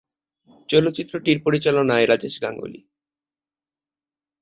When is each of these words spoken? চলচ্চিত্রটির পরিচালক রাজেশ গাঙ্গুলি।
চলচ্চিত্রটির 0.69 1.37
পরিচালক 1.45 1.85
রাজেশ 2.05 2.35
গাঙ্গুলি। 2.41 2.81